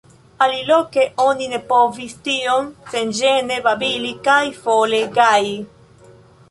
[0.43, 1.03] Aliloke
[1.41, 5.55] ni ne povis tiom senĝene babili kaj fole gaji.